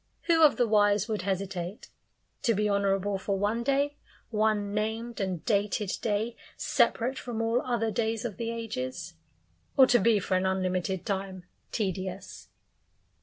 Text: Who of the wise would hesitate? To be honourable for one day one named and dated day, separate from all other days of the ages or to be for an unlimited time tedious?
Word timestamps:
Who 0.23 0.41
of 0.43 0.57
the 0.57 0.67
wise 0.67 1.07
would 1.07 1.21
hesitate? 1.21 1.91
To 2.41 2.55
be 2.55 2.67
honourable 2.67 3.19
for 3.19 3.37
one 3.37 3.61
day 3.61 3.97
one 4.31 4.73
named 4.73 5.19
and 5.21 5.45
dated 5.45 5.91
day, 6.01 6.35
separate 6.57 7.19
from 7.19 7.39
all 7.39 7.61
other 7.61 7.91
days 7.91 8.25
of 8.25 8.37
the 8.37 8.49
ages 8.49 9.13
or 9.77 9.85
to 9.85 9.99
be 9.99 10.17
for 10.17 10.35
an 10.35 10.47
unlimited 10.47 11.05
time 11.05 11.43
tedious? 11.71 12.49